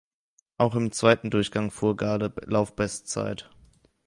[0.57, 3.51] Auch im zweiten Durchgang fuhr Gale Laufbestzeit.